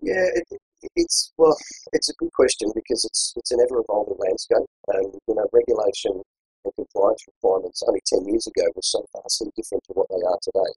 Yeah, 0.00 0.26
it, 0.34 0.58
it's 0.94 1.32
well, 1.36 1.56
it's 1.92 2.08
a 2.08 2.14
good 2.18 2.32
question 2.32 2.70
because 2.74 3.04
it's 3.04 3.34
it's 3.36 3.50
an 3.50 3.60
ever 3.60 3.80
evolving 3.80 4.18
landscape. 4.18 4.66
Um, 4.94 5.12
you 5.26 5.34
know, 5.34 5.46
regulation 5.52 6.22
and 6.64 6.74
compliance 6.74 7.24
requirements 7.26 7.82
only 7.86 8.02
ten 8.06 8.26
years 8.26 8.46
ago 8.46 8.64
were 8.74 8.82
so 8.82 9.04
vastly 9.16 9.50
different 9.56 9.84
to 9.84 9.92
what 9.94 10.08
they 10.10 10.22
are 10.22 10.38
today. 10.42 10.72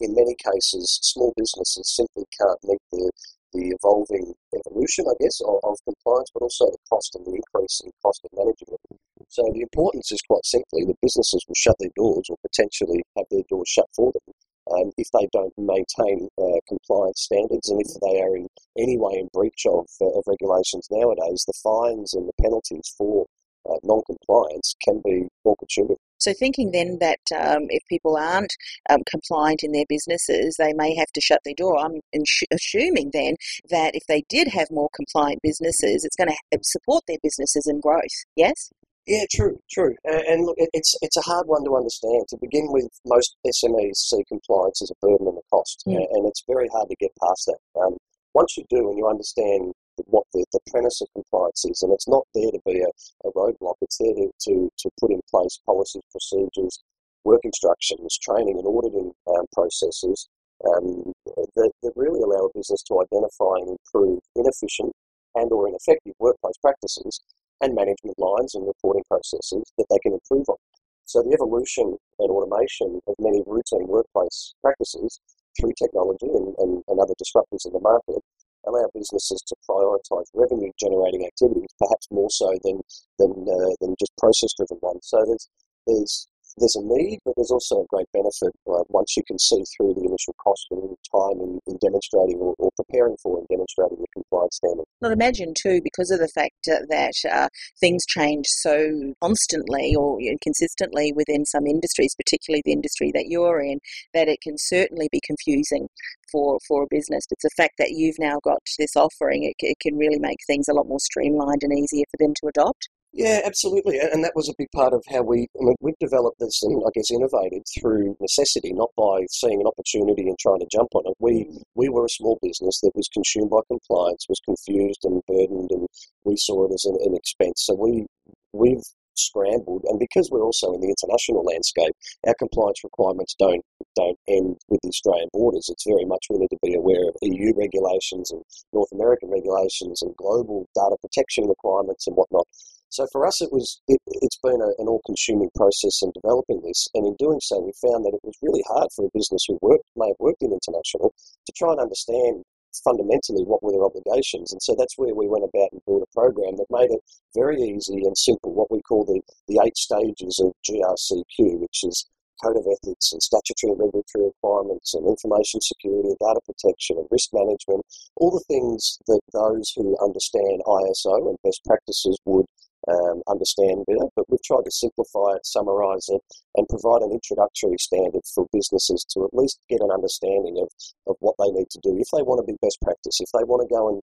In 0.00 0.14
many 0.14 0.36
cases, 0.38 1.00
small 1.02 1.32
businesses 1.36 1.90
simply 1.94 2.24
can't 2.38 2.58
meet 2.64 2.82
the 2.92 3.10
the 3.52 3.76
evolving 3.76 4.32
evolution, 4.56 5.04
I 5.04 5.12
guess, 5.20 5.38
of, 5.44 5.60
of 5.62 5.76
compliance, 5.84 6.30
but 6.32 6.42
also 6.42 6.70
the 6.70 6.78
cost 6.88 7.14
and 7.14 7.26
the 7.26 7.36
increase 7.36 7.82
in 7.84 7.90
cost 8.00 8.24
of 8.24 8.30
managing 8.32 8.72
it. 8.72 8.80
So 9.28 9.42
the 9.52 9.60
importance 9.60 10.10
is 10.10 10.22
quite 10.22 10.46
simply 10.46 10.84
that 10.86 11.02
businesses 11.02 11.44
will 11.46 11.58
shut 11.58 11.76
their 11.78 11.92
doors 11.94 12.26
or 12.30 12.36
potentially 12.40 13.02
have 13.16 13.26
their 13.30 13.44
doors 13.50 13.68
shut 13.68 13.86
for 13.94 14.12
them 14.12 14.34
um, 14.70 14.92
if 14.96 15.08
they 15.12 15.28
don't 15.32 15.52
maintain 15.58 16.28
uh, 16.38 16.60
compliance 16.68 17.22
standards 17.22 17.68
and 17.68 17.80
if 17.80 17.88
they 18.00 18.20
are 18.20 18.36
in 18.36 18.46
any 18.78 18.98
way 18.98 19.18
in 19.18 19.28
breach 19.32 19.66
of, 19.66 19.86
uh, 20.00 20.18
of 20.18 20.24
regulations 20.26 20.86
nowadays, 20.90 21.44
the 21.46 21.58
fines 21.62 22.14
and 22.14 22.28
the 22.28 22.42
penalties 22.42 22.94
for 22.96 23.26
uh, 23.68 23.76
non-compliance 23.82 24.74
can 24.82 25.00
be 25.04 25.28
more 25.44 25.56
consuming. 25.58 25.96
So, 26.18 26.32
thinking 26.32 26.70
then 26.70 26.98
that 27.00 27.20
um, 27.34 27.66
if 27.68 27.82
people 27.88 28.16
aren't 28.16 28.52
um, 28.88 29.00
compliant 29.10 29.62
in 29.62 29.72
their 29.72 29.86
businesses, 29.88 30.56
they 30.56 30.72
may 30.72 30.94
have 30.94 31.10
to 31.14 31.20
shut 31.20 31.40
their 31.44 31.54
door. 31.56 31.78
I'm 31.78 32.00
ins- 32.12 32.44
assuming 32.52 33.10
then 33.12 33.34
that 33.70 33.94
if 33.94 34.04
they 34.08 34.22
did 34.28 34.48
have 34.48 34.68
more 34.70 34.88
compliant 34.94 35.40
businesses, 35.42 36.04
it's 36.04 36.16
going 36.16 36.30
to 36.30 36.58
support 36.62 37.04
their 37.08 37.18
businesses 37.22 37.66
and 37.66 37.82
growth. 37.82 38.02
Yes? 38.36 38.70
Yeah, 39.06 39.24
true, 39.32 39.58
true. 39.70 39.96
And 40.04 40.46
look, 40.46 40.54
it's 40.58 40.94
it's 41.02 41.16
a 41.16 41.22
hard 41.22 41.48
one 41.48 41.64
to 41.64 41.76
understand. 41.76 42.26
To 42.28 42.38
begin 42.40 42.70
with, 42.70 42.88
most 43.04 43.36
SMEs 43.44 43.96
see 43.96 44.22
compliance 44.28 44.80
as 44.80 44.92
a 44.92 44.98
burden 45.02 45.26
and 45.26 45.38
a 45.38 45.42
cost, 45.50 45.82
mm. 45.86 45.96
and 45.96 46.26
it's 46.26 46.44
very 46.46 46.68
hard 46.68 46.88
to 46.88 46.96
get 47.00 47.10
past 47.20 47.50
that. 47.50 47.80
Um, 47.80 47.96
once 48.34 48.56
you 48.56 48.64
do 48.70 48.88
and 48.88 48.96
you 48.96 49.08
understand 49.08 49.72
what 50.06 50.24
the, 50.32 50.44
the 50.52 50.60
premise 50.70 51.00
of 51.02 51.08
compliance 51.14 51.64
is, 51.64 51.82
and 51.82 51.92
it's 51.92 52.08
not 52.08 52.26
there 52.34 52.50
to 52.50 52.60
be 52.64 52.80
a, 52.80 53.28
a 53.28 53.32
roadblock, 53.32 53.74
it's 53.82 53.98
there 53.98 54.14
to, 54.14 54.30
to, 54.40 54.70
to 54.78 54.90
put 55.00 55.10
in 55.10 55.20
place 55.30 55.58
policies, 55.66 56.02
procedures, 56.10 56.80
work 57.24 57.40
instructions, 57.44 58.18
training 58.22 58.56
and 58.56 58.66
auditing 58.66 59.12
um, 59.28 59.44
processes 59.52 60.28
um, 60.64 61.12
that, 61.56 61.70
that 61.82 61.92
really 61.96 62.22
allow 62.22 62.46
a 62.46 62.58
business 62.58 62.82
to 62.84 63.02
identify 63.02 63.58
and 63.58 63.76
improve 63.76 64.20
inefficient 64.36 64.92
and 65.34 65.50
or 65.50 65.68
ineffective 65.68 66.14
workplace 66.18 66.56
practices 66.62 67.20
and 67.62 67.74
management 67.74 68.18
lines 68.18 68.54
and 68.54 68.66
reporting 68.66 69.02
processes 69.08 69.64
that 69.78 69.86
they 69.88 69.98
can 70.02 70.12
improve 70.12 70.48
on. 70.48 70.60
So 71.04 71.22
the 71.22 71.34
evolution 71.34 71.96
and 72.18 72.30
automation 72.30 73.00
of 73.06 73.14
many 73.18 73.42
routine 73.46 73.86
workplace 73.86 74.54
practices 74.62 75.20
through 75.58 75.72
technology 75.78 76.26
and, 76.26 76.54
and, 76.58 76.82
and 76.88 76.96
other 77.00 77.14
disruptors 77.16 77.66
in 77.66 77.72
the 77.72 77.80
market 77.80 78.22
allow 78.66 78.86
businesses 78.94 79.42
to 79.46 79.56
prioritise 79.68 80.30
revenue 80.34 80.70
generating 80.78 81.26
activities, 81.26 81.70
perhaps 81.78 82.06
more 82.10 82.30
so 82.30 82.50
than 82.62 82.80
than 83.18 83.30
uh, 83.46 83.74
than 83.80 83.94
just 83.98 84.12
process 84.18 84.54
driven 84.56 84.78
ones. 84.82 85.02
So 85.02 85.18
there's 85.26 85.48
there's 85.86 86.28
there's 86.58 86.76
a 86.76 86.84
need, 86.84 87.18
but 87.24 87.34
there's 87.36 87.50
also 87.50 87.82
a 87.82 87.86
great 87.88 88.06
benefit 88.12 88.52
uh, 88.68 88.84
once 88.88 89.16
you 89.16 89.22
can 89.26 89.38
see 89.38 89.62
through 89.76 89.94
the 89.94 90.04
initial 90.04 90.34
cost 90.42 90.66
and 90.70 90.96
time 91.10 91.40
in, 91.40 91.58
in 91.66 91.78
demonstrating 91.80 92.36
or, 92.36 92.54
or, 92.58 92.70
preparing 92.76 93.16
for 93.22 93.38
and 93.38 93.48
demonstrating 93.48 93.98
the 93.98 94.06
compliance 94.12 94.56
standard. 94.56 94.84
Well, 95.00 95.12
imagine 95.12 95.54
too, 95.56 95.80
because 95.82 96.10
of 96.10 96.20
the 96.20 96.28
fact 96.34 96.54
that 96.66 97.14
uh, 97.30 97.48
things 97.80 98.04
change 98.06 98.44
so 98.48 99.14
constantly 99.22 99.94
or 99.96 100.18
consistently 100.42 101.12
within 101.14 101.44
some 101.46 101.66
industries, 101.66 102.14
particularly 102.16 102.62
the 102.64 102.72
industry 102.72 103.10
that 103.14 103.26
you're 103.28 103.60
in, 103.60 103.78
that 104.14 104.28
it 104.28 104.40
can 104.42 104.54
certainly 104.58 105.08
be 105.10 105.20
confusing 105.24 105.88
for, 106.30 106.58
for 106.66 106.84
a 106.84 106.90
business. 106.90 107.24
It's 107.30 107.44
the 107.44 107.50
fact 107.56 107.74
that 107.78 107.90
you've 107.90 108.18
now 108.18 108.38
got 108.42 108.58
this 108.78 108.96
offering, 108.96 109.44
it, 109.44 109.54
it 109.58 109.78
can 109.80 109.96
really 109.96 110.18
make 110.18 110.38
things 110.46 110.66
a 110.68 110.74
lot 110.74 110.88
more 110.88 111.00
streamlined 111.00 111.62
and 111.62 111.72
easier 111.72 112.04
for 112.10 112.16
them 112.18 112.34
to 112.40 112.48
adopt. 112.48 112.88
Yeah, 113.14 113.42
absolutely, 113.44 113.98
and 113.98 114.24
that 114.24 114.32
was 114.34 114.48
a 114.48 114.54
big 114.56 114.68
part 114.74 114.94
of 114.94 115.04
how 115.10 115.20
we 115.22 115.46
I 115.60 115.64
mean, 115.64 115.76
we've 115.82 115.98
developed 116.00 116.38
this 116.40 116.62
and 116.62 116.82
I 116.86 116.88
guess 116.94 117.10
innovated 117.10 117.62
through 117.78 118.16
necessity, 118.20 118.72
not 118.72 118.88
by 118.96 119.26
seeing 119.30 119.60
an 119.60 119.66
opportunity 119.66 120.22
and 120.22 120.38
trying 120.38 120.60
to 120.60 120.66
jump 120.72 120.88
on 120.94 121.02
it. 121.04 121.14
We 121.18 121.44
mm. 121.44 121.60
we 121.74 121.90
were 121.90 122.06
a 122.06 122.08
small 122.08 122.38
business 122.40 122.80
that 122.80 122.92
was 122.94 123.08
consumed 123.12 123.50
by 123.50 123.60
compliance, 123.68 124.24
was 124.30 124.40
confused 124.40 125.04
and 125.04 125.20
burdened, 125.28 125.68
and 125.72 125.86
we 126.24 126.36
saw 126.38 126.64
it 126.66 126.72
as 126.72 126.86
an, 126.86 126.96
an 127.04 127.14
expense. 127.14 127.64
So 127.66 127.74
we 127.74 128.06
we've 128.54 128.82
scrambled, 129.14 129.84
and 129.84 129.98
because 129.98 130.30
we're 130.30 130.44
also 130.44 130.72
in 130.72 130.80
the 130.80 130.88
international 130.88 131.44
landscape, 131.44 131.92
our 132.26 132.34
compliance 132.38 132.82
requirements 132.82 133.34
don't 133.38 133.64
don't 133.94 134.18
end 134.26 134.56
with 134.68 134.80
the 134.82 134.88
Australian 134.88 135.28
borders. 135.34 135.68
It's 135.68 135.84
very 135.86 136.06
much 136.06 136.26
we 136.30 136.38
need 136.38 136.48
to 136.48 136.64
be 136.64 136.74
aware 136.74 137.08
of 137.08 137.16
EU 137.20 137.52
regulations 137.54 138.30
and 138.30 138.40
North 138.72 138.88
American 138.92 139.28
regulations 139.28 140.00
and 140.00 140.16
global 140.16 140.66
data 140.74 140.96
protection 141.02 141.44
requirements 141.44 142.06
and 142.06 142.16
whatnot. 142.16 142.46
So 142.92 143.08
for 143.10 143.26
us, 143.26 143.40
it 143.40 143.50
was 143.50 143.80
it, 143.88 143.98
has 144.04 144.36
been 144.42 144.60
a, 144.60 144.68
an 144.76 144.84
all-consuming 144.84 145.48
process 145.56 146.02
in 146.02 146.12
developing 146.12 146.60
this, 146.60 146.88
and 146.92 147.06
in 147.06 147.16
doing 147.16 147.40
so, 147.40 147.58
we 147.58 147.72
found 147.80 148.04
that 148.04 148.12
it 148.12 148.20
was 148.22 148.36
really 148.42 148.62
hard 148.68 148.92
for 148.92 149.06
a 149.06 149.14
business 149.16 149.46
who 149.48 149.58
worked 149.62 149.88
may 149.96 150.08
have 150.08 150.20
worked 150.20 150.42
in 150.42 150.52
international 150.52 151.14
to 151.46 151.52
try 151.56 151.72
and 151.72 151.80
understand 151.80 152.44
fundamentally 152.84 153.44
what 153.48 153.62
were 153.62 153.72
their 153.72 153.88
obligations. 153.88 154.52
And 154.52 154.60
so 154.60 154.76
that's 154.76 154.98
where 154.98 155.14
we 155.14 155.26
went 155.26 155.48
about 155.48 155.72
and 155.72 155.80
built 155.86 156.04
a 156.04 156.12
program 156.12 156.60
that 156.60 156.68
made 156.68 156.92
it 156.92 157.00
very 157.34 157.56
easy 157.64 158.04
and 158.04 158.16
simple, 158.16 158.52
what 158.52 158.70
we 158.70 158.82
call 158.82 159.08
the, 159.08 159.24
the 159.48 159.60
eight 159.64 159.76
stages 159.76 160.36
of 160.44 160.52
GRCQ, 160.60 161.64
which 161.64 161.84
is 161.84 162.04
code 162.42 162.56
of 162.56 162.66
ethics 162.66 163.12
and 163.12 163.22
statutory 163.22 163.72
and 163.72 163.80
regulatory 163.80 164.26
requirements 164.26 164.94
and 164.94 165.06
information 165.06 165.60
security 165.60 166.10
and 166.10 166.18
data 166.18 166.40
protection 166.44 166.98
and 166.98 167.08
risk 167.10 167.30
management, 167.32 167.86
all 168.16 168.30
the 168.30 168.44
things 168.48 168.98
that 169.06 169.20
those 169.32 169.72
who 169.76 169.96
understand 170.02 170.60
ISO 170.66 171.28
and 171.28 171.38
best 171.44 171.62
practices 171.64 172.18
would 172.26 172.46
um, 172.88 173.22
understand 173.28 173.84
better, 173.86 174.08
but 174.16 174.26
we've 174.28 174.42
tried 174.42 174.64
to 174.64 174.70
simplify 174.70 175.36
it, 175.36 175.46
summarise 175.46 176.08
it, 176.08 176.20
and 176.56 176.68
provide 176.68 177.02
an 177.02 177.12
introductory 177.12 177.78
standard 177.78 178.22
for 178.34 178.46
businesses 178.52 179.06
to 179.14 179.24
at 179.24 179.34
least 179.34 179.60
get 179.68 179.80
an 179.80 179.90
understanding 179.90 180.58
of, 180.58 180.68
of 181.06 181.16
what 181.20 181.36
they 181.38 181.50
need 181.50 181.70
to 181.70 181.80
do 181.82 181.94
if 181.98 182.08
they 182.12 182.22
want 182.22 182.42
to 182.42 182.50
be 182.50 182.58
best 182.62 182.80
practice, 182.82 183.20
if 183.20 183.30
they 183.32 183.44
want 183.44 183.62
to 183.62 183.70
go 183.70 183.88
and, 183.88 184.00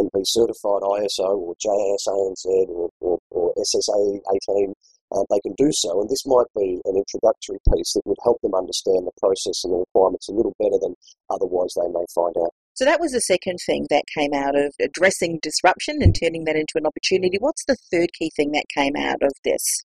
and 0.00 0.08
be 0.12 0.24
certified 0.24 0.80
ISO 0.80 1.36
or 1.36 1.54
JAS 1.60 2.08
ANZ 2.08 2.46
or, 2.68 2.88
or, 3.00 3.18
or 3.30 3.54
SSA 3.58 4.20
18. 4.48 4.74
Uh, 5.12 5.24
they 5.28 5.40
can 5.40 5.52
do 5.58 5.68
so, 5.72 6.00
and 6.00 6.08
this 6.08 6.24
might 6.24 6.48
be 6.56 6.80
an 6.86 6.96
introductory 6.96 7.58
piece 7.68 7.92
that 7.92 8.00
would 8.06 8.16
help 8.24 8.40
them 8.40 8.54
understand 8.54 9.06
the 9.06 9.12
process 9.20 9.60
and 9.62 9.74
the 9.74 9.84
requirements 9.84 10.26
a 10.30 10.32
little 10.32 10.56
better 10.58 10.80
than 10.80 10.94
otherwise 11.28 11.76
they 11.76 11.88
may 11.92 12.06
find 12.14 12.32
out. 12.40 12.48
So 12.74 12.84
that 12.86 13.00
was 13.00 13.12
the 13.12 13.20
second 13.20 13.58
thing 13.66 13.86
that 13.90 14.04
came 14.16 14.32
out 14.32 14.56
of 14.56 14.74
addressing 14.80 15.40
disruption 15.42 15.98
and 16.00 16.16
turning 16.18 16.44
that 16.44 16.56
into 16.56 16.76
an 16.76 16.86
opportunity. 16.86 17.36
What's 17.38 17.64
the 17.66 17.76
third 17.92 18.10
key 18.18 18.30
thing 18.34 18.52
that 18.52 18.64
came 18.74 18.96
out 18.96 19.22
of 19.22 19.32
this? 19.44 19.84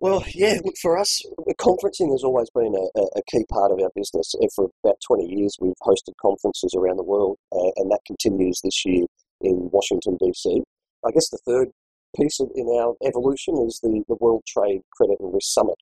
Well, 0.00 0.24
yeah, 0.32 0.58
for 0.80 0.96
us, 0.96 1.22
conferencing 1.60 2.12
has 2.12 2.22
always 2.22 2.48
been 2.54 2.74
a, 2.74 3.00
a, 3.18 3.22
key 3.30 3.44
part 3.50 3.72
of 3.72 3.80
our 3.82 3.90
business. 3.96 4.32
For 4.54 4.70
about 4.84 4.94
20 5.04 5.26
years, 5.26 5.56
we've 5.60 5.74
hosted 5.82 6.14
conferences 6.22 6.72
around 6.76 6.98
the 6.98 7.04
world, 7.04 7.36
uh, 7.50 7.70
and 7.76 7.90
that 7.90 7.98
continues 8.06 8.60
this 8.62 8.84
year 8.84 9.06
in 9.40 9.68
Washington, 9.72 10.16
D.C. 10.20 10.62
I 11.04 11.10
guess 11.10 11.28
the 11.30 11.42
third 11.44 11.68
piece 12.16 12.38
of, 12.38 12.48
in 12.54 12.66
our 12.78 12.94
evolution 13.04 13.58
is 13.66 13.80
the, 13.82 14.02
the 14.08 14.16
World 14.20 14.44
Trade 14.46 14.82
Credit 14.96 15.18
and 15.18 15.34
Risk 15.34 15.50
Summit. 15.50 15.78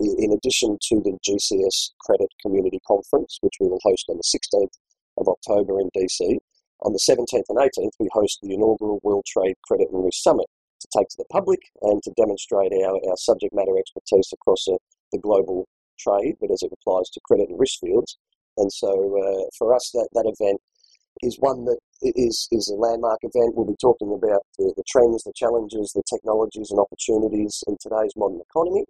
In 0.00 0.32
addition 0.32 0.78
to 0.88 1.02
the 1.02 1.18
GCS 1.28 1.90
Credit 2.00 2.28
Community 2.40 2.80
Conference, 2.86 3.36
which 3.42 3.54
we 3.60 3.68
will 3.68 3.80
host 3.82 4.06
on 4.08 4.16
the 4.16 4.38
16th 4.38 4.72
of 5.18 5.28
October 5.28 5.80
in 5.80 5.90
DC. 5.96 6.38
On 6.82 6.92
the 6.92 6.98
17th 6.98 7.46
and 7.48 7.58
18th, 7.58 7.94
we 8.00 8.08
host 8.12 8.38
the 8.42 8.54
inaugural 8.54 8.98
World 9.02 9.24
Trade 9.26 9.54
Credit 9.64 9.88
and 9.92 10.04
Risk 10.04 10.22
Summit 10.22 10.46
to 10.80 10.88
take 10.98 11.08
to 11.08 11.18
the 11.18 11.30
public 11.30 11.60
and 11.82 12.02
to 12.02 12.10
demonstrate 12.16 12.72
our, 12.72 12.98
our 13.08 13.16
subject 13.16 13.54
matter 13.54 13.78
expertise 13.78 14.28
across 14.32 14.66
a, 14.66 14.76
the 15.12 15.18
global 15.18 15.68
trade, 15.98 16.34
but 16.40 16.50
as 16.50 16.62
it 16.62 16.74
applies 16.74 17.08
to 17.10 17.20
credit 17.24 17.48
and 17.48 17.60
risk 17.60 17.78
fields. 17.80 18.18
And 18.56 18.72
so 18.72 18.90
uh, 18.90 19.46
for 19.56 19.74
us, 19.74 19.90
that, 19.94 20.08
that 20.12 20.26
event 20.26 20.60
is 21.22 21.36
one 21.38 21.64
that 21.66 21.78
is, 22.02 22.48
is 22.50 22.68
a 22.68 22.74
landmark 22.74 23.20
event. 23.22 23.54
We'll 23.54 23.70
be 23.70 23.78
talking 23.80 24.10
about 24.10 24.42
the, 24.58 24.74
the 24.76 24.84
trends, 24.88 25.22
the 25.22 25.32
challenges, 25.36 25.92
the 25.94 26.02
technologies 26.10 26.70
and 26.70 26.80
opportunities 26.80 27.62
in 27.68 27.76
today's 27.80 28.12
modern 28.16 28.40
economy. 28.40 28.84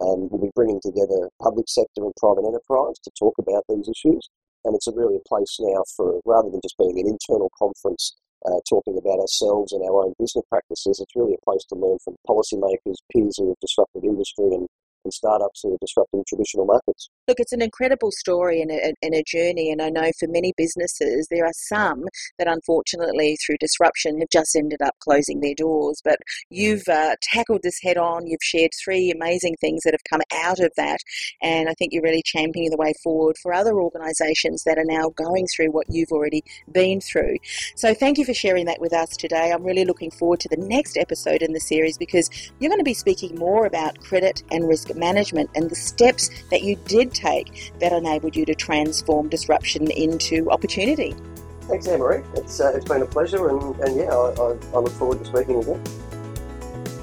Um, 0.00 0.28
we'll 0.28 0.42
be 0.42 0.52
bringing 0.54 0.80
together 0.82 1.30
public 1.40 1.68
sector 1.68 2.04
and 2.04 2.12
private 2.18 2.44
enterprise 2.44 2.98
to 3.04 3.10
talk 3.16 3.38
about 3.38 3.64
these 3.68 3.88
issues 3.88 4.28
and 4.66 4.74
it's 4.74 4.86
a 4.86 4.92
really 4.92 5.16
a 5.16 5.28
place 5.28 5.56
now 5.60 5.84
for 5.96 6.20
rather 6.26 6.50
than 6.50 6.60
just 6.60 6.76
being 6.76 6.98
an 6.98 7.06
internal 7.06 7.50
conference 7.58 8.18
uh, 8.44 8.60
talking 8.68 8.98
about 8.98 9.18
ourselves 9.18 9.72
and 9.72 9.82
our 9.82 10.04
own 10.04 10.12
business 10.18 10.44
practices, 10.48 11.00
it's 11.00 11.16
really 11.16 11.34
a 11.34 11.44
place 11.44 11.64
to 11.68 11.74
learn 11.74 11.98
from 12.04 12.16
policymakers, 12.28 12.98
peers 13.10 13.38
who 13.38 13.48
have 13.48 13.60
disrupted 13.60 14.04
industry, 14.04 14.52
and 14.52 14.68
and 15.06 15.12
startups 15.12 15.60
who 15.62 15.72
are 15.72 15.78
disrupting 15.80 16.24
traditional 16.26 16.66
markets. 16.66 17.08
Look, 17.28 17.38
it's 17.40 17.52
an 17.52 17.62
incredible 17.62 18.10
story 18.10 18.60
and 18.60 18.70
a, 18.70 18.92
and 19.02 19.14
a 19.14 19.22
journey, 19.26 19.70
and 19.70 19.80
I 19.80 19.88
know 19.88 20.10
for 20.18 20.28
many 20.28 20.52
businesses, 20.56 21.28
there 21.30 21.44
are 21.44 21.54
some 21.54 22.04
that 22.38 22.48
unfortunately, 22.48 23.36
through 23.44 23.56
disruption, 23.60 24.18
have 24.18 24.30
just 24.30 24.56
ended 24.56 24.82
up 24.82 24.94
closing 25.00 25.40
their 25.40 25.54
doors. 25.54 26.00
But 26.04 26.18
you've 26.50 26.86
uh, 26.88 27.16
tackled 27.22 27.60
this 27.62 27.78
head 27.82 27.96
on, 27.96 28.26
you've 28.26 28.42
shared 28.42 28.70
three 28.84 29.10
amazing 29.10 29.56
things 29.60 29.82
that 29.84 29.94
have 29.94 30.04
come 30.10 30.22
out 30.34 30.58
of 30.58 30.72
that, 30.76 30.98
and 31.40 31.68
I 31.68 31.74
think 31.74 31.92
you're 31.92 32.02
really 32.02 32.22
championing 32.24 32.70
the 32.70 32.76
way 32.76 32.92
forward 33.02 33.36
for 33.42 33.54
other 33.54 33.74
organisations 33.74 34.64
that 34.64 34.78
are 34.78 34.84
now 34.84 35.10
going 35.10 35.46
through 35.54 35.68
what 35.68 35.86
you've 35.88 36.12
already 36.12 36.42
been 36.72 37.00
through. 37.00 37.36
So, 37.76 37.94
thank 37.94 38.18
you 38.18 38.24
for 38.24 38.34
sharing 38.34 38.66
that 38.66 38.80
with 38.80 38.92
us 38.92 39.10
today. 39.16 39.52
I'm 39.52 39.64
really 39.64 39.84
looking 39.84 40.10
forward 40.10 40.40
to 40.40 40.48
the 40.48 40.56
next 40.56 40.96
episode 40.96 41.42
in 41.42 41.52
the 41.52 41.60
series 41.60 41.96
because 41.96 42.28
you're 42.58 42.70
going 42.70 42.80
to 42.80 42.84
be 42.84 42.94
speaking 42.94 43.36
more 43.36 43.66
about 43.66 44.00
credit 44.00 44.42
and 44.50 44.68
risk 44.68 44.90
management 44.96 45.50
and 45.54 45.70
the 45.70 45.74
steps 45.74 46.30
that 46.50 46.62
you 46.62 46.76
did 46.86 47.12
take 47.12 47.72
that 47.80 47.92
enabled 47.92 48.34
you 48.34 48.44
to 48.46 48.54
transform 48.54 49.28
disruption 49.28 49.90
into 49.90 50.50
opportunity. 50.50 51.14
Thanks, 51.62 51.86
Anne 51.88 51.98
Marie. 51.98 52.22
It's, 52.34 52.60
uh, 52.60 52.72
it's 52.74 52.84
been 52.84 53.02
a 53.02 53.06
pleasure, 53.06 53.48
and, 53.48 53.76
and 53.80 53.96
yeah, 53.96 54.10
I, 54.10 54.30
I, 54.30 54.56
I 54.74 54.78
look 54.78 54.92
forward 54.92 55.18
to 55.18 55.24
speaking 55.24 55.62
again. 55.62 55.82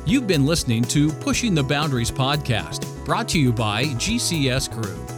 You've 0.06 0.28
been 0.28 0.46
listening 0.46 0.84
to 0.86 1.12
Pushing 1.12 1.54
the 1.56 1.64
Boundaries 1.64 2.12
podcast, 2.12 3.06
brought 3.06 3.28
to 3.30 3.40
you 3.40 3.54
by 3.54 3.86
GCS 3.86 4.72
Group. 4.72 5.13